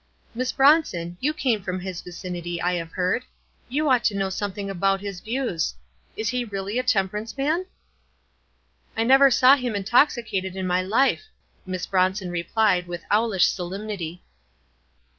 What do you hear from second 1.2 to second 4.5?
came from his vicinity, I have heard. You ought to know